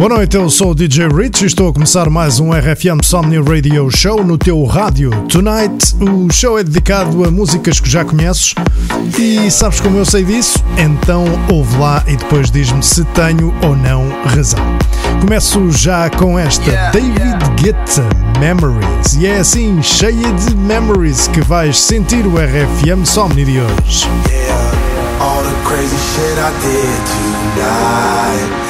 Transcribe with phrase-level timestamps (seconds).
[0.00, 3.36] Boa noite, eu sou o DJ Rich e estou a começar mais um RFM Somni
[3.36, 5.10] Radio Show no teu rádio.
[5.28, 8.54] Tonight o show é dedicado a músicas que já conheces
[9.18, 10.58] e sabes como eu sei disso?
[10.78, 14.64] Então ouve lá e depois diz-me se tenho ou não razão.
[15.20, 21.78] Começo já com esta David Guetta Memories e é assim cheia de memories que vais
[21.78, 24.08] sentir o RFM Somni de hoje.
[24.30, 24.72] Yeah,
[25.20, 27.04] all the crazy shit I did
[27.54, 28.69] tonight.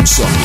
[0.06, 0.39] Samsung.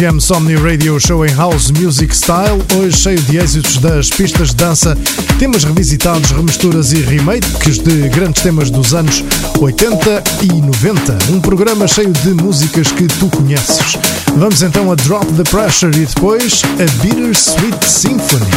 [0.00, 4.56] RFM Somni Radio Show em House Music Style, hoje cheio de êxitos das pistas de
[4.56, 4.96] dança,
[5.38, 9.22] temas revisitados, remisturas e remakes de grandes temas dos anos
[9.60, 11.18] 80 e 90.
[11.30, 13.98] Um programa cheio de músicas que tu conheces.
[14.36, 18.50] Vamos então a Drop the Pressure e depois a Bittersweet Symphony.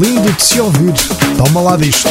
[0.00, 0.94] Lindo de se ouvir.
[1.36, 2.08] Toma lá disto.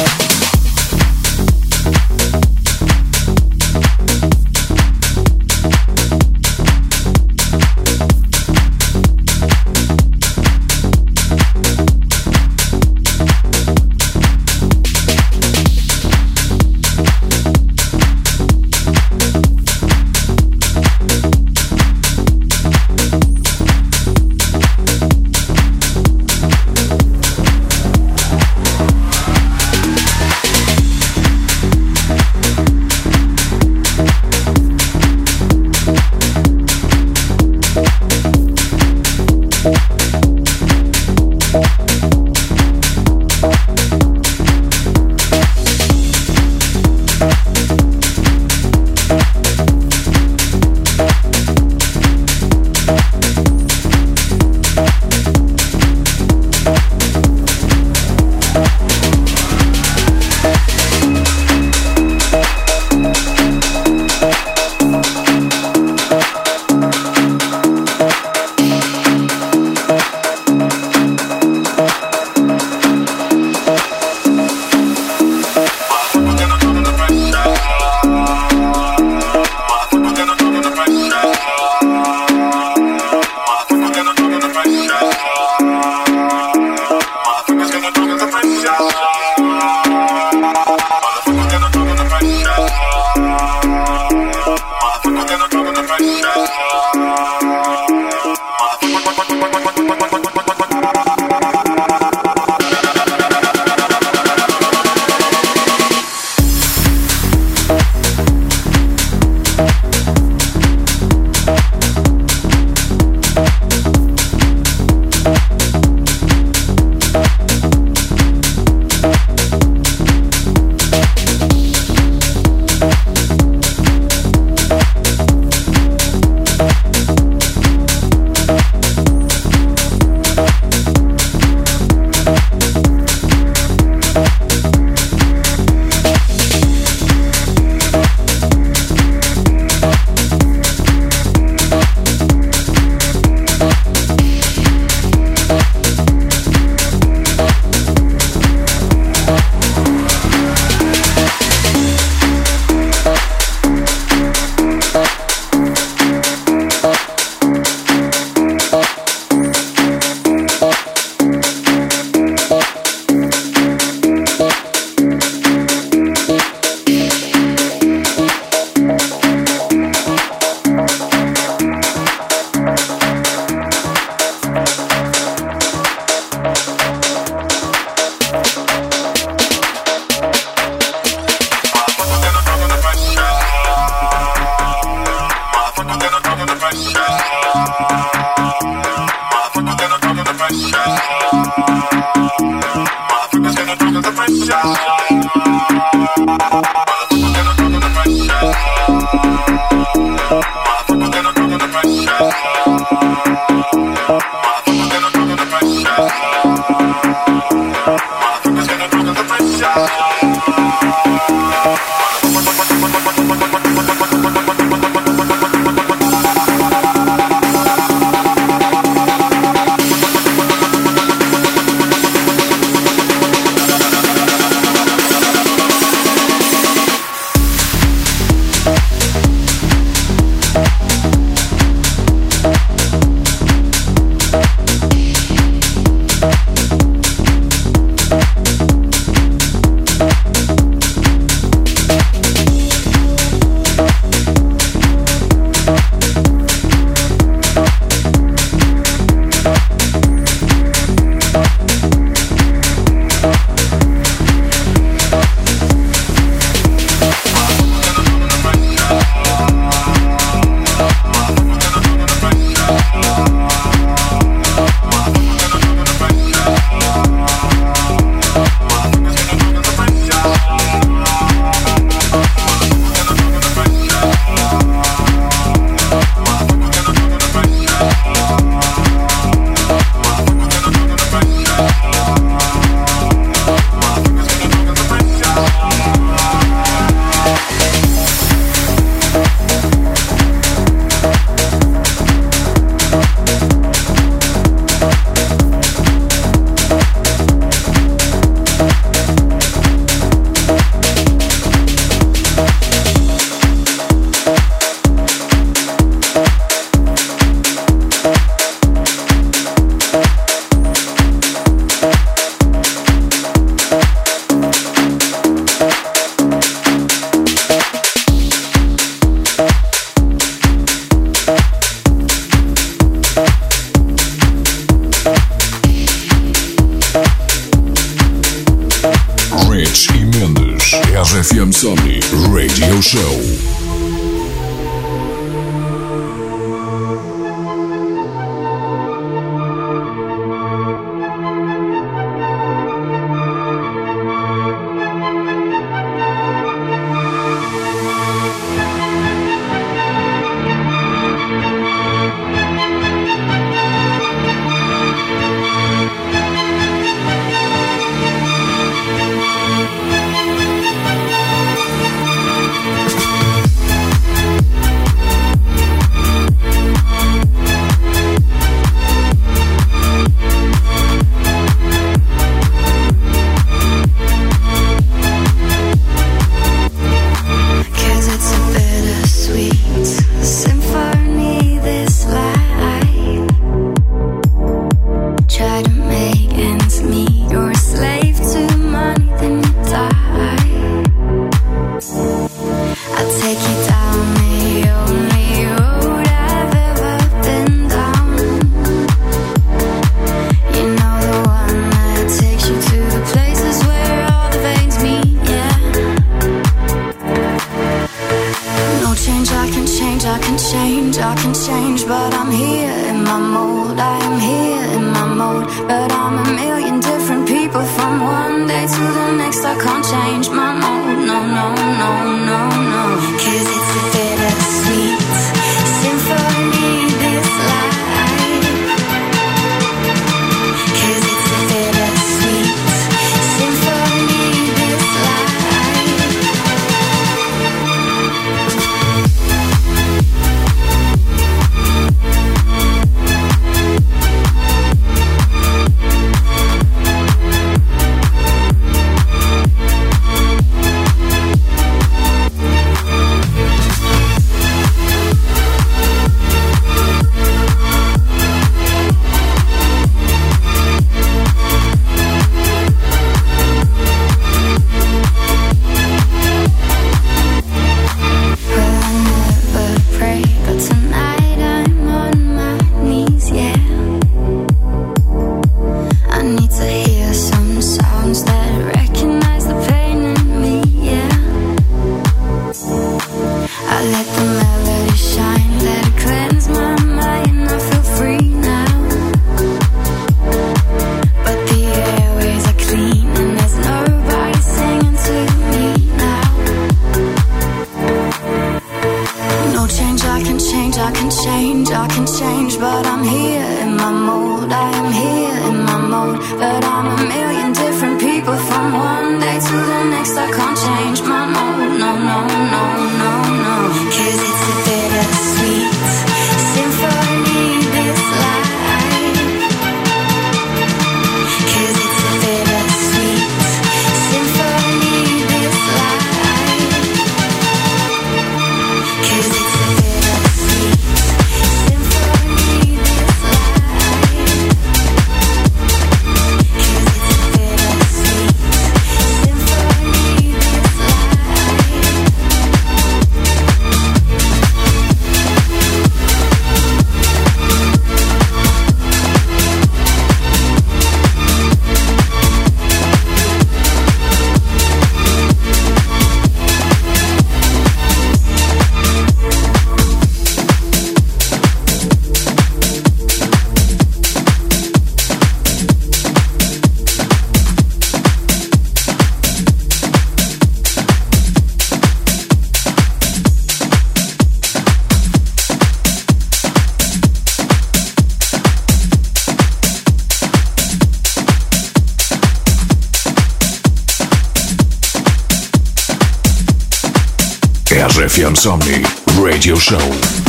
[588.42, 588.82] Insomni
[589.18, 590.19] Radio Show.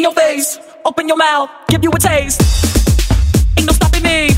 [0.00, 2.40] in your face, open your mouth, give you a taste.
[3.58, 4.29] Ain't no stopping me.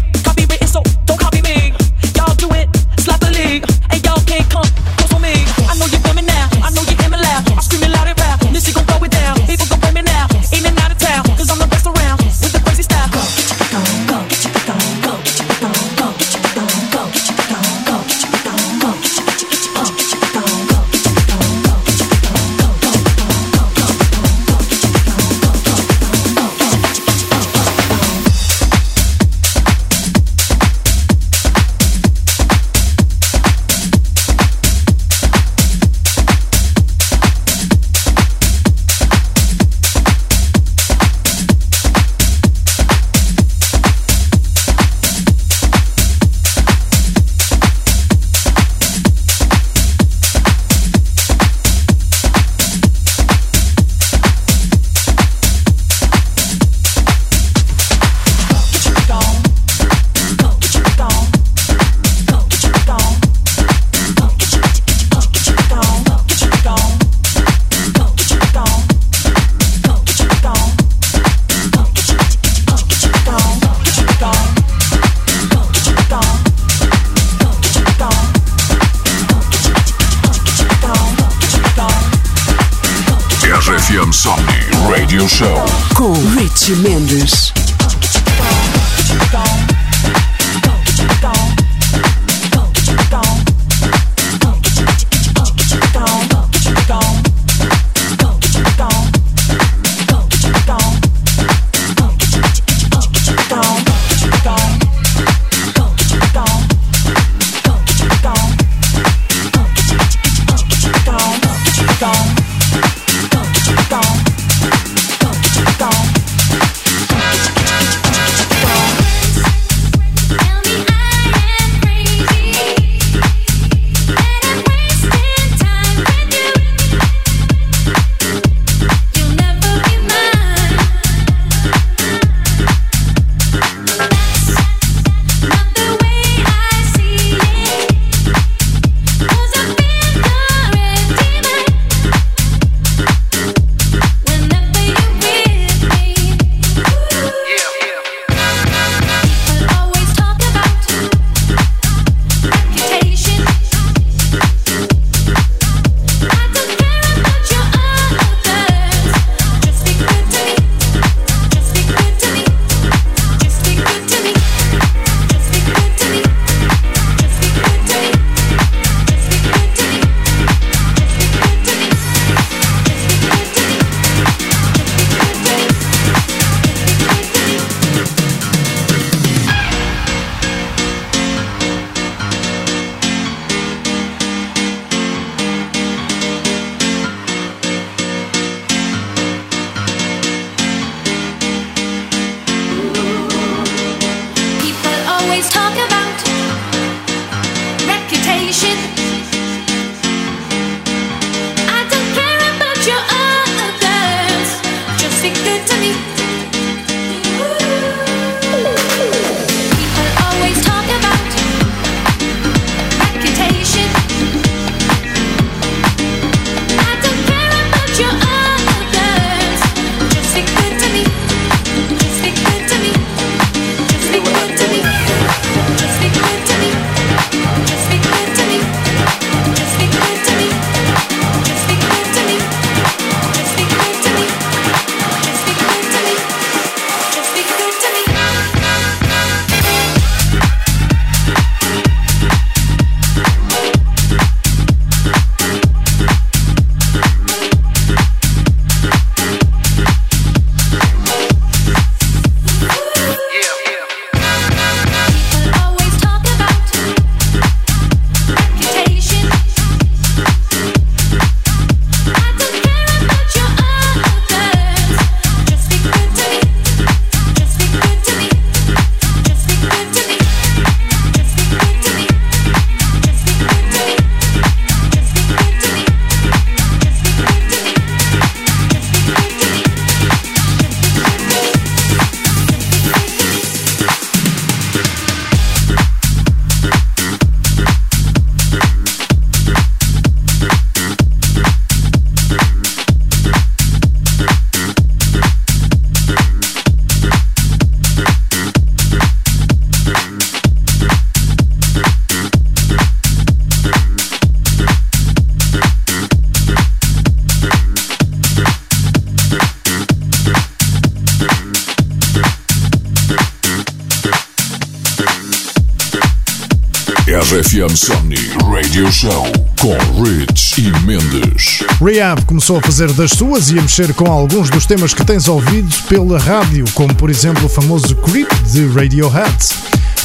[321.85, 325.27] Rehab começou a fazer das suas e a mexer com alguns dos temas que tens
[325.27, 329.37] ouvido pela rádio, como por exemplo o famoso Creep de Radiohead.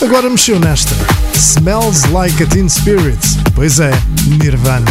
[0.02, 0.96] Agora mexeu nesta.
[1.36, 3.20] Smells Like a Teen Spirit.
[3.54, 3.92] Pois é,
[4.26, 4.88] Nirvana.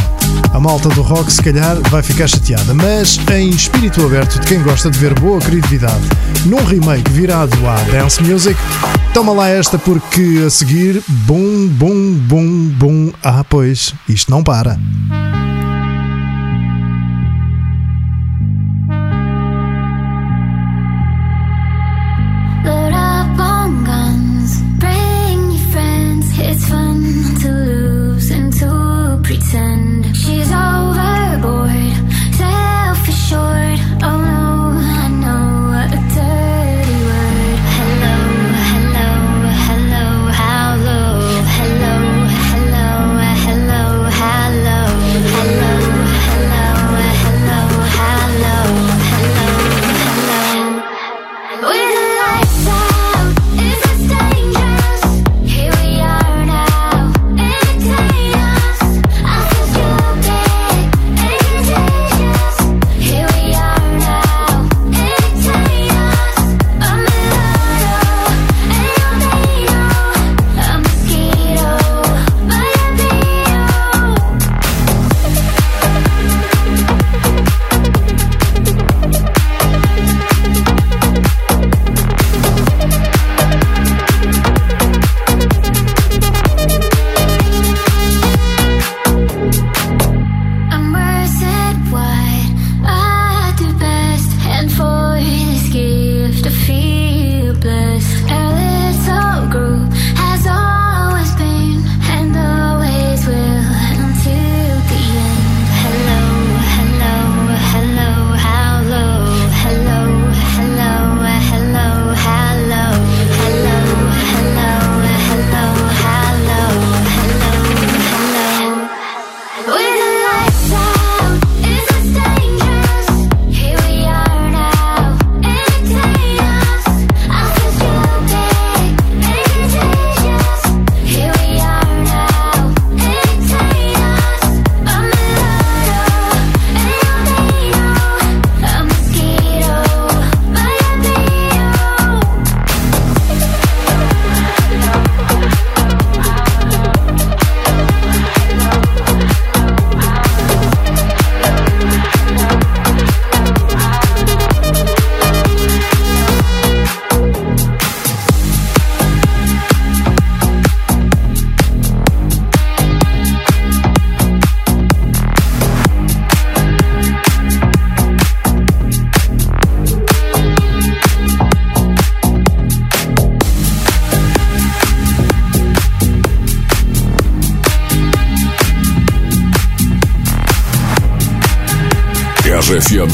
[0.52, 4.62] A malta do rock se calhar vai ficar chateada, mas em espírito aberto de quem
[4.62, 6.04] gosta de ver boa criatividade
[6.44, 8.56] num remake virado à dance music,
[9.12, 13.12] toma lá esta porque a seguir, bum, bum, bum, bum.
[13.24, 14.78] Ah, pois, isto não para.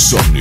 [0.03, 0.32] ruso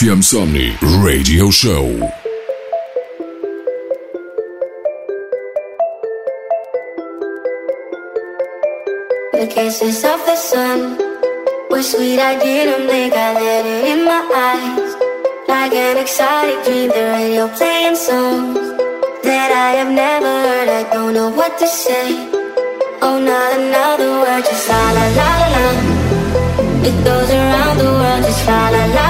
[0.00, 0.72] FM Somni
[1.04, 1.84] Radio Show.
[9.36, 10.96] The kisses of the sun
[11.68, 12.18] were sweet.
[12.18, 13.12] I didn't blink.
[13.12, 14.92] I let it in my eyes,
[15.46, 16.88] like an exotic dream.
[16.88, 18.56] The radio playing songs
[19.28, 20.68] that I have never heard.
[20.80, 22.08] I don't know what to say.
[23.02, 24.44] Oh, not another word.
[24.48, 25.66] Just la la la la la.
[26.88, 28.24] It goes around the world.
[28.24, 29.09] Just la la la.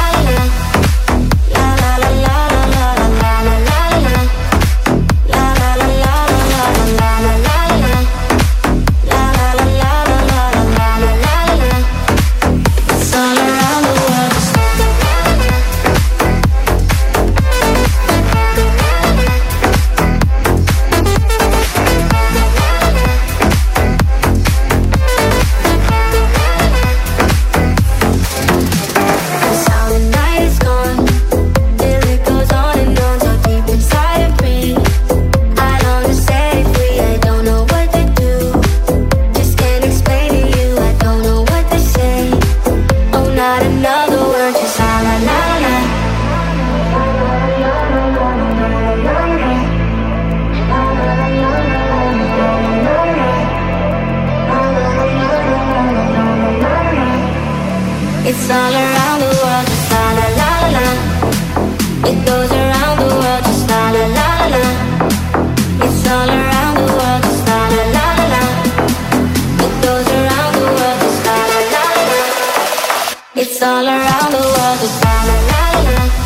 [73.81, 74.79] all around the world.
[75.05, 76.20] All around the world.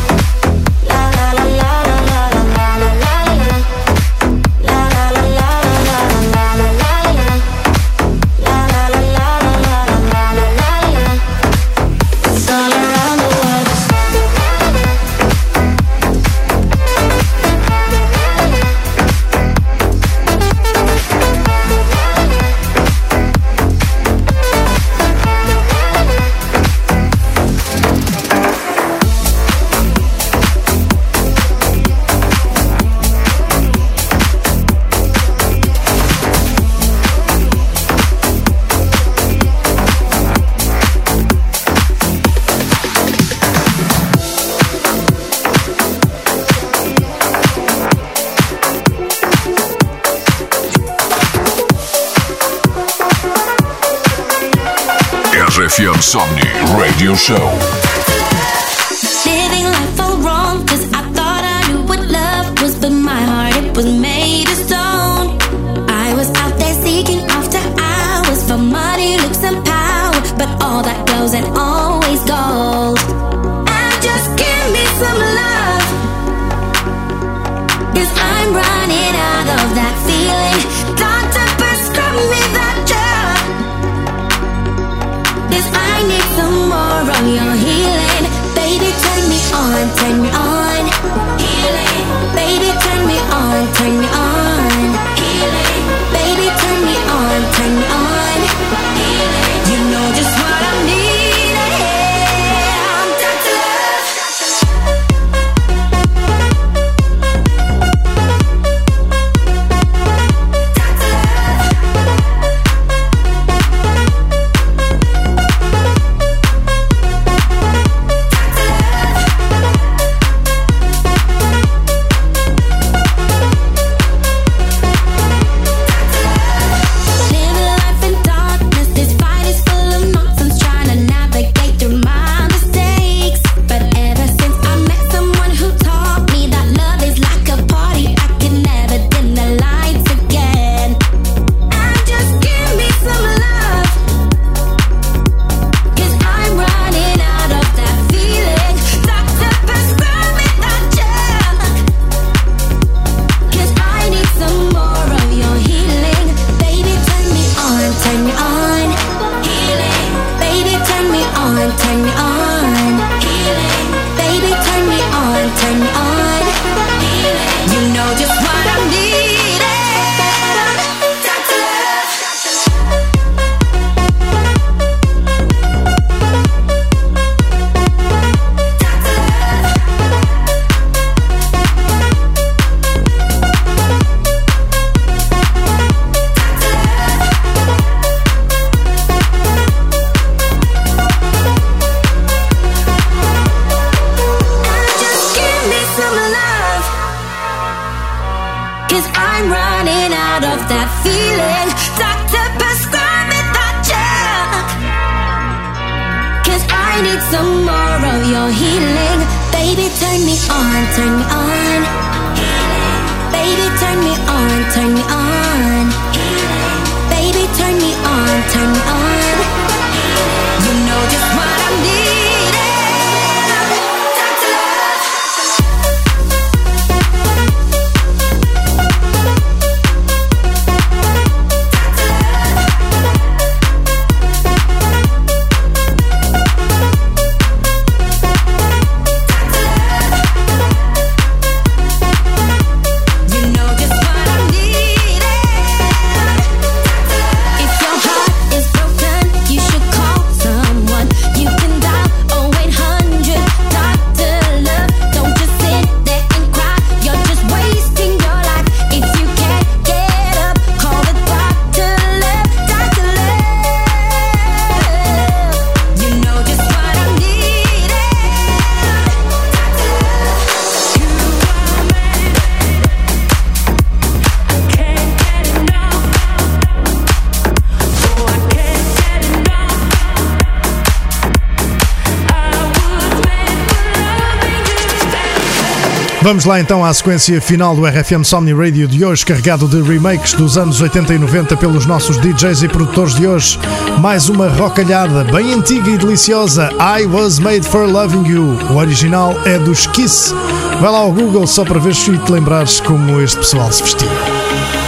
[286.26, 290.32] Vamos lá então à sequência final do RFM Somni Radio de hoje, carregado de remakes
[290.32, 293.56] dos anos 80 e 90 pelos nossos DJs e produtores de hoje.
[294.00, 298.58] Mais uma rocalhada bem antiga e deliciosa, I Was Made for Loving You.
[298.72, 300.34] O original é dos Kiss.
[300.80, 304.85] Vai lá ao Google só para ver se te lembrares como este pessoal se vestia.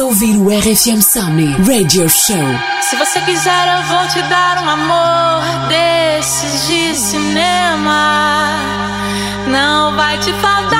[0.00, 2.36] ouvir o RFM Sunny Radio Show.
[2.80, 8.56] Se você quiser, eu vou te dar um amor desses de cinema.
[9.48, 10.79] Não vai te faltar.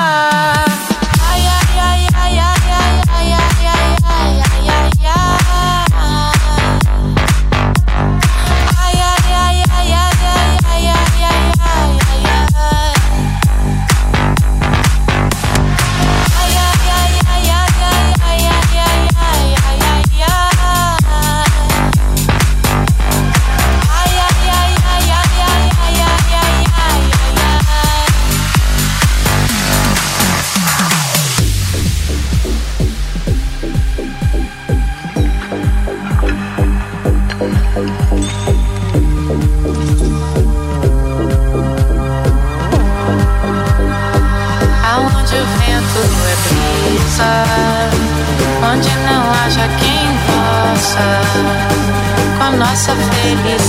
[53.23, 53.60] night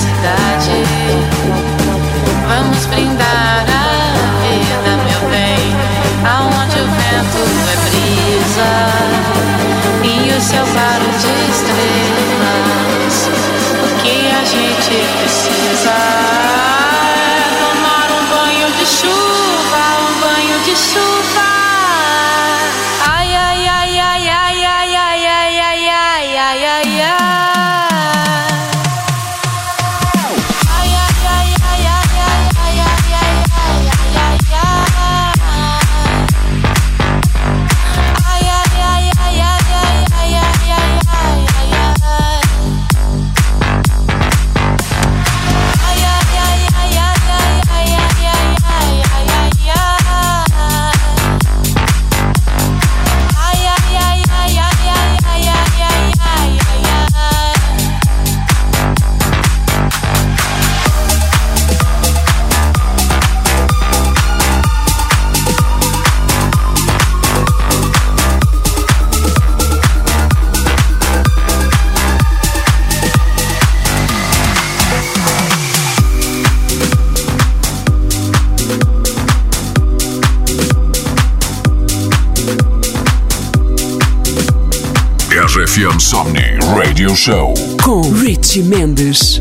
[87.17, 87.53] Show
[87.83, 89.41] com Richie Mendes.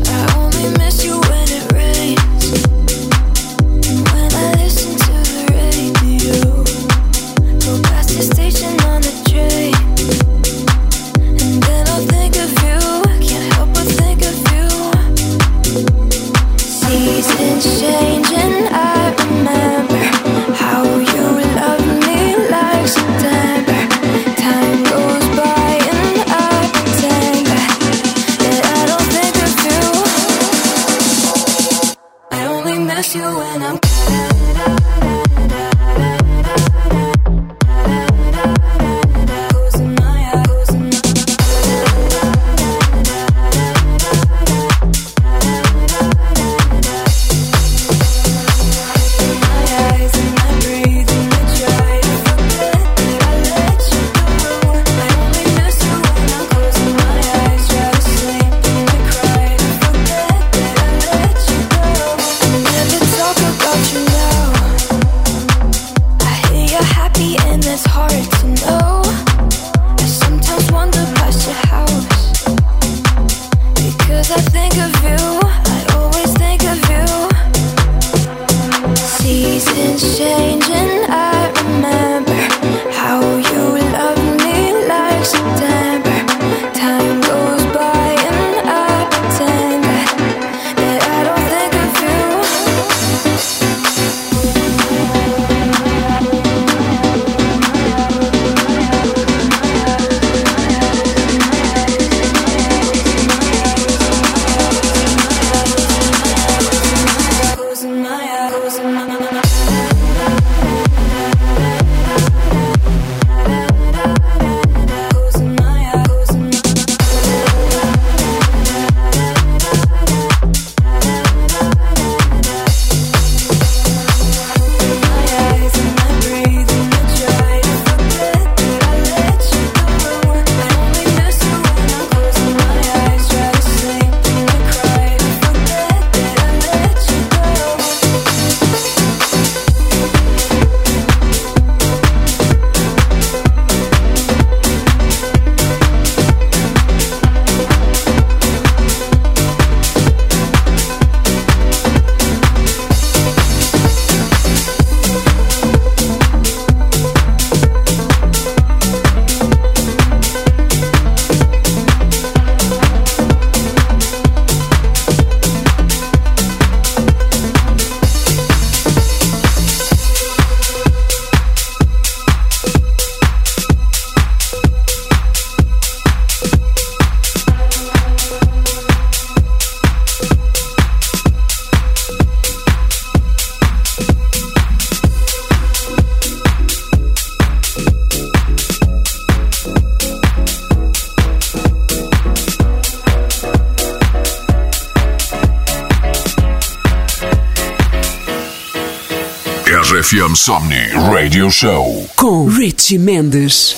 [200.32, 203.74] FM Somni Radio Show com Richie Mendes.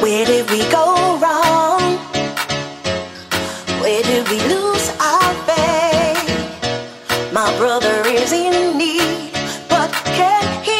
[0.00, 1.98] Where did we go wrong?
[3.80, 7.32] Where did we lose our faith?
[7.32, 9.31] My brother is in need
[10.14, 10.71] can't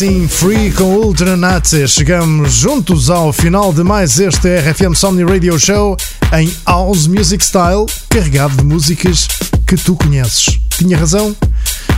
[0.00, 1.86] assim, Free com Ultra Nazi.
[1.86, 5.94] Chegamos juntos ao final de mais este RFM Somni Radio Show
[6.32, 9.28] em House Music Style, carregado de músicas
[9.66, 10.58] que tu conheces.
[10.70, 11.36] Tinha razão?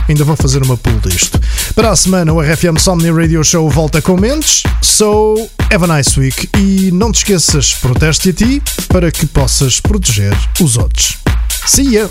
[0.09, 1.39] Ainda vou fazer uma pull disto.
[1.73, 4.63] Para a semana, o RFM Somni Radio Show volta com mentes.
[4.81, 9.79] So, have a nice week e não te esqueças, proteste a ti para que possas
[9.79, 11.19] proteger os outros.
[11.65, 12.09] See ya!